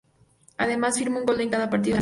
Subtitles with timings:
[0.57, 1.89] Además, firmó un gol en cada partido de Liga ante al Athletic Club.